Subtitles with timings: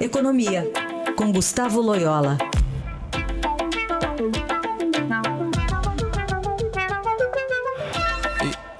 [0.00, 0.62] Economia,
[1.16, 2.38] com Gustavo Loyola.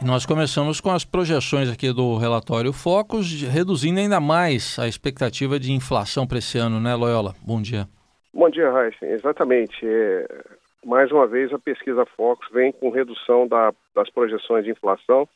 [0.01, 5.59] E nós começamos com as projeções aqui do relatório Focus, reduzindo ainda mais a expectativa
[5.59, 7.35] de inflação para esse ano, né, Loyola?
[7.45, 7.89] Bom dia.
[8.33, 9.05] Bom dia, Raíssa.
[9.05, 9.85] Exatamente.
[9.85, 10.25] É,
[10.87, 15.29] mais uma vez, a pesquisa Focus vem com redução da, das projeções de inflação,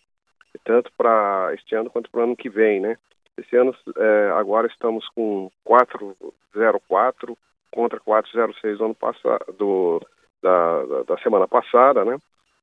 [0.65, 2.97] tanto para este ano quanto para o ano que vem, né?
[3.37, 7.37] Esse ano, é, agora estamos com 4,04
[7.71, 10.03] contra 4,06 do ano passado, do,
[10.43, 12.19] da, da, da semana passada, né?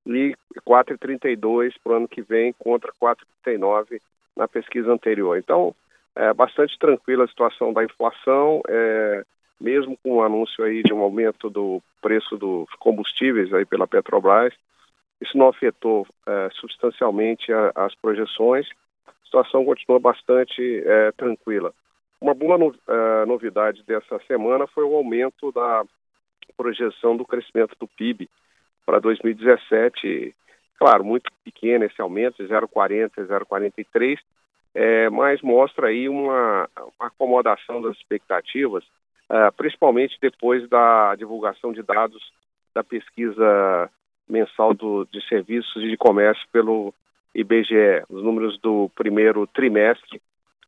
[0.06, 0.36] E
[0.68, 4.00] 4,32 para o ano que vem contra 4,39
[4.36, 5.38] na pesquisa anterior.
[5.38, 5.76] Então,
[6.16, 9.24] é bastante tranquila a situação da inflação, é,
[9.60, 14.54] mesmo com o anúncio aí de um aumento do preço dos combustíveis aí pela Petrobras,
[15.20, 18.68] isso não afetou é, substancialmente a, as projeções
[19.30, 21.72] situação continua bastante é, tranquila.
[22.20, 25.84] Uma boa no, é, novidade dessa semana foi o aumento da
[26.58, 28.30] projeção do crescimento do PIB
[28.86, 30.36] para 2017.
[30.78, 34.18] Claro, muito pequeno esse aumento, 0,40, 0,43,
[34.74, 36.68] é, mas mostra aí uma,
[37.00, 38.84] uma acomodação das expectativas,
[39.30, 42.22] é, principalmente depois da divulgação de dados
[42.74, 43.90] da pesquisa
[44.28, 46.94] mensal do, de serviços e de comércio pelo
[47.34, 50.22] IBGE, os números do primeiro trimestre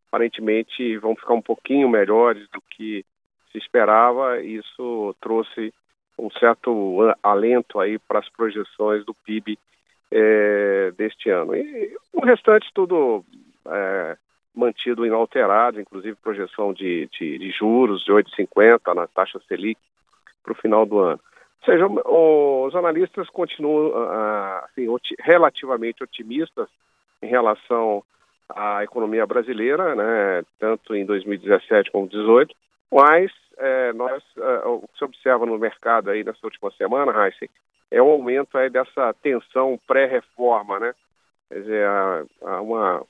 [0.08, 3.06] aparentemente vão ficar um pouquinho melhores do que
[3.52, 4.42] se esperava.
[4.42, 5.74] Isso trouxe
[6.20, 9.58] um certo alento aí para as projeções do PIB
[10.12, 11.56] é, deste ano.
[11.56, 13.24] E o restante tudo
[13.66, 14.18] é,
[14.54, 19.80] mantido inalterado, inclusive projeção de, de, de juros de 8,50 na taxa Selic
[20.44, 21.20] para o final do ano.
[21.62, 23.94] Ou seja, os analistas continuam
[24.64, 24.81] assim,
[25.20, 26.68] relativamente otimistas
[27.22, 28.04] em relação
[28.50, 32.56] à economia brasileira, né, tanto em 2017 como 2018,
[32.92, 37.50] mas é, nós, é, o que se observa no mercado aí nessa última semana, Heisen,
[37.92, 40.94] é o aumento aí dessa tensão pré-reforma, né?
[41.50, 43.06] Quer dizer, há, há uma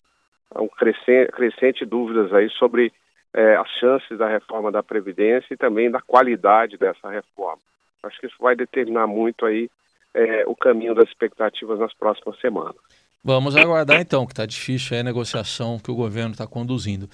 [0.53, 2.91] há um crescente, crescente dúvidas aí sobre
[3.33, 7.61] é, as chances da reforma da Previdência e também da qualidade dessa reforma.
[8.03, 9.69] Acho que isso vai determinar muito aí
[10.13, 12.75] é, o caminho das expectativas nas próximas semanas.
[13.23, 17.07] Vamos aguardar então, que está difícil a negociação que o governo está conduzindo.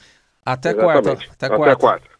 [0.45, 1.03] Até Exatamente.
[1.03, 1.33] quarta.
[1.33, 1.75] Até, até quarta.
[1.75, 2.16] quarta.